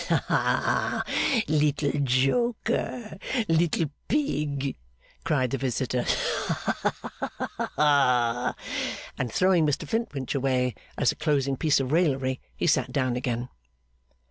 'Ah, 0.09 1.03
Little 1.47 1.91
joker! 2.01 3.19
Little 3.47 3.91
pig!' 4.07 4.75
cried 5.23 5.51
the 5.51 5.59
visitor. 5.59 6.05
'Ha 6.07 6.73
ha 6.73 7.11
ha 7.19 7.71
ha!' 7.75 8.55
And 9.19 9.31
throwing 9.31 9.63
Mr 9.67 9.87
Flintwinch 9.87 10.33
away, 10.33 10.73
as 10.97 11.11
a 11.11 11.15
closing 11.15 11.55
piece 11.55 11.79
of 11.79 11.91
raillery, 11.91 12.41
he 12.55 12.65
sat 12.65 12.91
down 12.91 13.15
again. 13.15 13.49